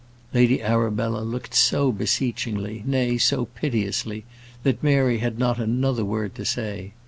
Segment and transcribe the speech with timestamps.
[0.33, 4.25] Lady Arabella looked so beseechingly, nay, so piteously,
[4.63, 6.93] that Mary had not another word to say.